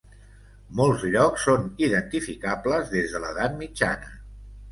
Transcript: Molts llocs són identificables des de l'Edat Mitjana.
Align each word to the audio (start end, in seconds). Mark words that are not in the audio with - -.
Molts 0.79 1.03
llocs 1.15 1.43
són 1.49 1.67
identificables 1.87 2.89
des 2.97 3.13
de 3.17 3.21
l'Edat 3.27 3.57
Mitjana. 3.61 4.13